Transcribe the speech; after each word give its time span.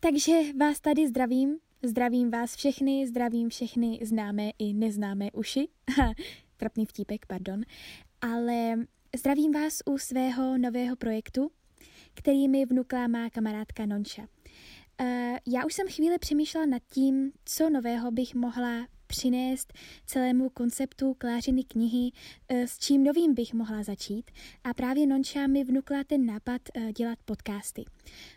Takže 0.00 0.32
vás 0.60 0.80
tady 0.80 1.08
zdravím, 1.08 1.58
zdravím 1.82 2.30
vás 2.30 2.56
všechny, 2.56 3.06
zdravím 3.06 3.48
všechny 3.48 3.98
známé 4.02 4.50
i 4.58 4.72
neznámé 4.72 5.30
uši. 5.32 5.68
Trapný 6.56 6.86
vtípek, 6.86 7.26
pardon. 7.26 7.60
Ale 8.20 8.74
zdravím 9.16 9.52
vás 9.52 9.78
u 9.86 9.98
svého 9.98 10.58
nového 10.58 10.96
projektu, 10.96 11.50
který 12.14 12.48
mi 12.48 12.66
vnukla 12.66 13.06
má 13.06 13.30
kamarádka 13.30 13.86
Nonša. 13.86 14.22
Uh, 14.22 15.08
já 15.46 15.64
už 15.66 15.74
jsem 15.74 15.88
chvíli 15.88 16.18
přemýšlela 16.18 16.66
nad 16.66 16.82
tím, 16.90 17.32
co 17.44 17.70
nového 17.70 18.10
bych 18.10 18.34
mohla 18.34 18.86
přinést 19.08 19.72
celému 20.06 20.48
konceptu 20.48 21.14
Klářiny 21.14 21.64
knihy, 21.64 22.10
eh, 22.48 22.66
s 22.66 22.78
čím 22.78 23.04
novým 23.04 23.34
bych 23.34 23.54
mohla 23.54 23.82
začít. 23.82 24.30
A 24.64 24.74
právě 24.74 25.06
Nonča 25.06 25.46
mi 25.46 25.64
vnukla 25.64 26.04
ten 26.04 26.26
nápad 26.26 26.62
eh, 26.74 26.92
dělat 26.92 27.18
podcasty. 27.24 27.84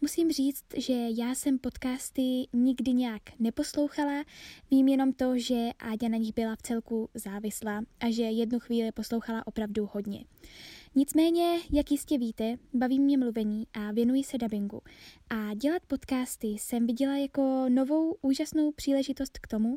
Musím 0.00 0.32
říct, 0.32 0.64
že 0.76 0.92
já 0.92 1.34
jsem 1.34 1.58
podcasty 1.58 2.46
nikdy 2.52 2.92
nějak 2.92 3.22
neposlouchala, 3.38 4.24
vím 4.70 4.88
jenom 4.88 5.12
to, 5.12 5.38
že 5.38 5.70
Áďa 5.78 6.08
na 6.08 6.16
nich 6.16 6.34
byla 6.34 6.56
v 6.56 6.62
celku 6.62 7.10
závislá 7.14 7.82
a 8.00 8.10
že 8.10 8.22
jednu 8.22 8.58
chvíli 8.58 8.92
poslouchala 8.92 9.46
opravdu 9.46 9.88
hodně. 9.92 10.24
Nicméně, 10.94 11.60
jak 11.72 11.90
jistě 11.90 12.18
víte, 12.18 12.56
baví 12.74 13.00
mě 13.00 13.18
mluvení 13.18 13.66
a 13.74 13.92
věnuji 13.92 14.24
se 14.24 14.38
dubbingu. 14.38 14.80
A 15.30 15.54
dělat 15.54 15.82
podcasty 15.86 16.46
jsem 16.46 16.86
viděla 16.86 17.16
jako 17.16 17.64
novou 17.68 18.16
úžasnou 18.22 18.72
příležitost 18.72 19.38
k 19.38 19.46
tomu, 19.46 19.68
uh, 19.68 19.76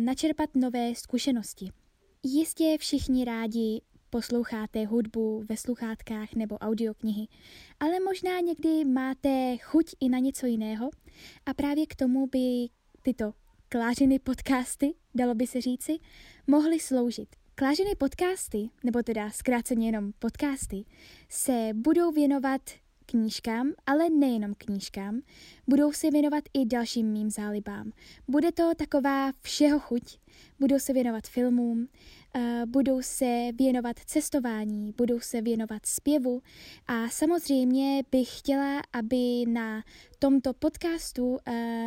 načerpat 0.00 0.50
nové 0.54 0.94
zkušenosti. 0.94 1.70
Jistě 2.22 2.76
všichni 2.78 3.24
rádi 3.24 3.82
posloucháte 4.10 4.86
hudbu 4.86 5.44
ve 5.48 5.56
sluchátkách 5.56 6.34
nebo 6.34 6.58
audioknihy, 6.58 7.26
ale 7.80 8.00
možná 8.00 8.40
někdy 8.40 8.84
máte 8.84 9.56
chuť 9.56 9.94
i 10.00 10.08
na 10.08 10.18
něco 10.18 10.46
jiného 10.46 10.90
a 11.46 11.54
právě 11.54 11.86
k 11.86 11.94
tomu 11.94 12.26
by 12.26 12.68
tyto 13.02 13.32
klářiny 13.68 14.18
podcasty, 14.18 14.94
dalo 15.14 15.34
by 15.34 15.46
se 15.46 15.60
říci, 15.60 15.98
mohly 16.46 16.80
sloužit. 16.80 17.28
Klážené 17.58 17.90
podcasty, 17.98 18.70
nebo 18.84 19.02
teda 19.02 19.30
zkráceně 19.30 19.88
jenom 19.88 20.12
podcasty, 20.18 20.84
se 21.28 21.70
budou 21.74 22.12
věnovat 22.12 22.60
knížkám, 23.06 23.72
ale 23.86 24.10
nejenom 24.10 24.54
knížkám, 24.58 25.20
budou 25.66 25.92
se 25.92 26.10
věnovat 26.10 26.44
i 26.54 26.66
dalším 26.66 27.06
mým 27.06 27.30
zálibám. 27.30 27.92
Bude 28.28 28.52
to 28.52 28.70
taková 28.76 29.32
všeho 29.40 29.78
chuť, 29.78 30.18
budou 30.60 30.78
se 30.78 30.92
věnovat 30.92 31.26
filmům, 31.26 31.88
uh, 32.36 32.42
budou 32.66 33.02
se 33.02 33.48
věnovat 33.58 33.96
cestování, 34.06 34.94
budou 34.96 35.20
se 35.20 35.40
věnovat 35.40 35.86
zpěvu. 35.86 36.42
A 36.86 37.08
samozřejmě 37.08 38.02
bych 38.10 38.38
chtěla, 38.38 38.82
aby 38.92 39.44
na 39.48 39.82
tomto 40.18 40.54
podcastu 40.54 41.28
uh, 41.28 41.38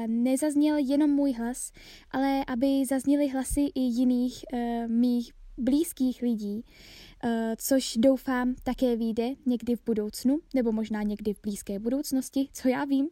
nezazněl 0.07 0.77
jenom 0.77 1.09
můj 1.09 1.33
hlas, 1.33 1.71
ale 2.11 2.45
aby 2.47 2.85
zazněly 2.85 3.27
hlasy 3.27 3.61
i 3.75 3.81
jiných 3.81 4.45
uh, 4.53 4.87
mých 4.87 5.39
blízkých 5.59 6.21
lidí, 6.21 6.63
což 7.57 7.97
doufám 7.97 8.55
také 8.63 8.95
vyjde 8.95 9.29
někdy 9.45 9.75
v 9.75 9.79
budoucnu, 9.85 10.39
nebo 10.55 10.71
možná 10.71 11.03
někdy 11.03 11.33
v 11.33 11.41
blízké 11.41 11.79
budoucnosti, 11.79 12.49
co 12.53 12.67
já 12.67 12.85
vím. 12.85 13.07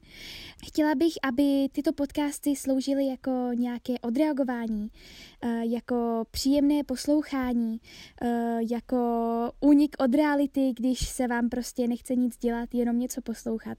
Chtěla 0.67 0.95
bych, 0.95 1.13
aby 1.23 1.67
tyto 1.71 1.93
podcasty 1.93 2.55
sloužily 2.55 3.07
jako 3.07 3.31
nějaké 3.53 3.93
odreagování, 4.01 4.87
eh, 5.41 5.65
jako 5.65 6.23
příjemné 6.31 6.83
poslouchání, 6.83 7.81
eh, 8.21 8.59
jako 8.71 8.97
únik 9.59 9.95
od 9.99 10.15
reality, 10.15 10.73
když 10.75 10.99
se 11.09 11.27
vám 11.27 11.49
prostě 11.49 11.87
nechce 11.87 12.15
nic 12.15 12.37
dělat, 12.37 12.73
jenom 12.73 12.99
něco 12.99 13.21
poslouchat. 13.21 13.77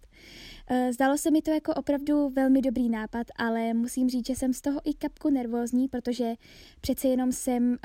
Eh, 0.71 0.93
zdalo 0.93 1.19
se 1.19 1.31
mi 1.31 1.43
to 1.43 1.50
jako 1.50 1.75
opravdu 1.75 2.28
velmi 2.28 2.62
dobrý 2.62 2.88
nápad, 2.88 3.27
ale 3.37 3.75
musím 3.75 4.09
říct, 4.09 4.27
že 4.27 4.34
jsem 4.34 4.53
z 4.53 4.61
toho 4.61 4.81
i 4.84 4.94
kapku 4.94 5.31
nervózní, 5.31 5.88
protože 5.88 6.34
přece 6.81 7.09
jenom 7.09 7.33
jsem 7.33 7.77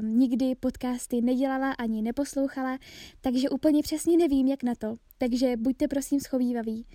nikdy 0.00 0.54
podcasty 0.54 1.20
nedělala 1.20 1.72
ani 1.72 1.91
neposlouchala, 2.00 2.78
takže 3.20 3.50
úplně 3.50 3.82
přesně 3.82 4.16
nevím, 4.16 4.46
jak 4.48 4.62
na 4.62 4.74
to. 4.74 4.96
Takže 5.22 5.56
buďte 5.56 5.88
prosím 5.88 6.20
schovývaví. 6.20 6.86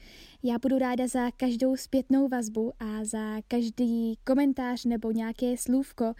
Já 0.43 0.59
budu 0.61 0.77
ráda 0.77 1.07
za 1.07 1.31
každou 1.31 1.75
zpětnou 1.75 2.27
vazbu 2.27 2.71
a 2.79 3.05
za 3.05 3.41
každý 3.47 4.17
komentář 4.23 4.85
nebo 4.85 5.11
nějaké 5.11 5.57
slůvko, 5.57 6.05
uh, 6.05 6.13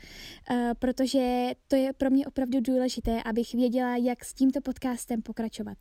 protože 0.79 1.51
to 1.67 1.75
je 1.75 1.93
pro 1.93 2.09
mě 2.09 2.25
opravdu 2.25 2.59
důležité, 2.61 3.23
abych 3.23 3.53
věděla, 3.53 3.95
jak 3.97 4.25
s 4.25 4.33
tímto 4.33 4.61
podcastem 4.61 5.21
pokračovat. 5.21 5.77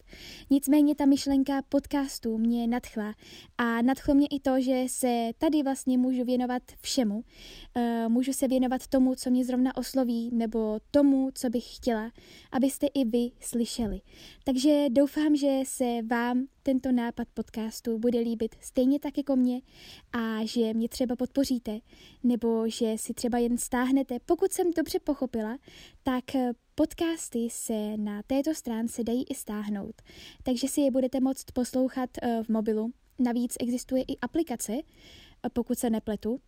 Nicméně 0.50 0.94
ta 0.94 1.06
myšlenka 1.06 1.62
podcastu 1.68 2.38
mě 2.38 2.66
nadchla 2.66 3.14
a 3.58 3.82
nadchlo 3.82 4.14
mě 4.14 4.26
i 4.26 4.40
to, 4.40 4.60
že 4.60 4.84
se 4.86 5.30
tady 5.38 5.62
vlastně 5.62 5.98
můžu 5.98 6.24
věnovat 6.24 6.62
všemu. 6.80 7.14
Uh, 7.14 7.22
můžu 8.08 8.32
se 8.32 8.48
věnovat 8.48 8.86
tomu, 8.86 9.14
co 9.14 9.30
mě 9.30 9.44
zrovna 9.44 9.76
osloví, 9.76 10.30
nebo 10.32 10.78
tomu, 10.90 11.30
co 11.34 11.50
bych 11.50 11.76
chtěla, 11.76 12.12
abyste 12.52 12.86
i 12.86 13.04
vy 13.04 13.30
slyšeli. 13.40 14.00
Takže 14.44 14.86
doufám, 14.90 15.36
že 15.36 15.60
se 15.64 15.84
vám 16.10 16.15
tento 16.62 16.92
nápad 16.92 17.28
podcastu 17.34 17.98
bude 17.98 18.18
líbit 18.18 18.54
stejně 18.60 19.00
tak 19.00 19.18
jako 19.18 19.36
mě 19.36 19.60
a 20.12 20.44
že 20.44 20.74
mě 20.74 20.88
třeba 20.88 21.16
podpoříte, 21.16 21.78
nebo 22.22 22.68
že 22.68 22.94
si 22.96 23.14
třeba 23.14 23.38
jen 23.38 23.58
stáhnete. 23.58 24.18
Pokud 24.26 24.52
jsem 24.52 24.70
dobře 24.76 24.98
pochopila, 24.98 25.58
tak 26.02 26.24
podcasty 26.74 27.48
se 27.50 27.96
na 27.96 28.22
této 28.22 28.54
stránce 28.54 29.04
dají 29.04 29.24
i 29.24 29.34
stáhnout, 29.34 30.02
takže 30.42 30.68
si 30.68 30.80
je 30.80 30.90
budete 30.90 31.20
moct 31.20 31.44
poslouchat 31.52 32.10
eh, 32.22 32.42
v 32.42 32.48
mobilu. 32.48 32.90
Navíc 33.18 33.54
existuje 33.60 34.02
i 34.02 34.18
aplikace, 34.18 34.72
eh, 34.72 34.82
pokud 35.52 35.78
se 35.78 35.90
nepletu, 35.90 36.40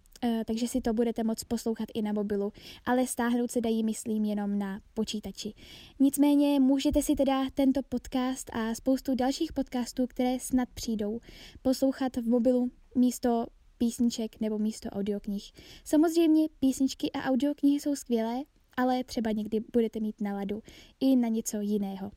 takže 0.46 0.68
si 0.68 0.80
to 0.80 0.94
budete 0.94 1.24
moct 1.24 1.44
poslouchat 1.44 1.88
i 1.94 2.02
na 2.02 2.12
mobilu, 2.12 2.52
ale 2.84 3.06
stáhnout 3.06 3.50
se 3.50 3.60
dají, 3.60 3.84
myslím, 3.84 4.24
jenom 4.24 4.58
na 4.58 4.80
počítači. 4.94 5.54
Nicméně 6.00 6.60
můžete 6.60 7.02
si 7.02 7.14
teda 7.14 7.50
tento 7.54 7.80
podcast 7.82 8.50
a 8.52 8.74
spoustu 8.74 9.14
dalších 9.14 9.52
podcastů, 9.52 10.06
které 10.06 10.40
snad 10.40 10.68
přijdou, 10.74 11.20
poslouchat 11.62 12.16
v 12.16 12.28
mobilu 12.28 12.70
místo 12.94 13.46
písniček 13.78 14.40
nebo 14.40 14.58
místo 14.58 14.88
audioknih. 14.90 15.52
Samozřejmě 15.84 16.48
písničky 16.60 17.12
a 17.12 17.22
audioknihy 17.22 17.80
jsou 17.80 17.96
skvělé, 17.96 18.42
ale 18.76 19.04
třeba 19.04 19.32
někdy 19.32 19.60
budete 19.72 20.00
mít 20.00 20.20
naladu 20.20 20.62
i 21.00 21.16
na 21.16 21.28
něco 21.28 21.60
jiného. 21.60 22.10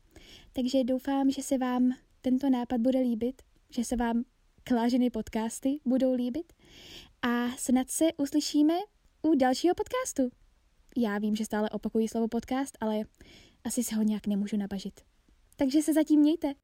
Takže 0.52 0.84
doufám, 0.84 1.30
že 1.30 1.42
se 1.42 1.58
vám 1.58 1.92
tento 2.20 2.50
nápad 2.50 2.80
bude 2.80 2.98
líbit, 2.98 3.42
že 3.70 3.84
se 3.84 3.96
vám 3.96 4.24
klážené 4.64 5.10
podcasty 5.10 5.80
budou 5.84 6.12
líbit 6.12 6.52
a 7.22 7.48
snad 7.58 7.90
se 7.90 8.04
uslyšíme 8.16 8.74
u 9.22 9.34
dalšího 9.34 9.74
podcastu. 9.74 10.30
Já 10.96 11.18
vím, 11.18 11.36
že 11.36 11.44
stále 11.44 11.70
opakuji 11.70 12.08
slovo 12.08 12.28
podcast, 12.28 12.78
ale 12.80 13.00
asi 13.64 13.84
se 13.84 13.94
ho 13.94 14.02
nějak 14.02 14.26
nemůžu 14.26 14.56
nabažit. 14.56 15.00
Takže 15.56 15.82
se 15.82 15.92
zatím 15.92 16.20
mějte. 16.20 16.54